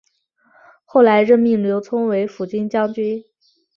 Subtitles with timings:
[0.83, 3.23] 后来任命刘聪为抚军将军。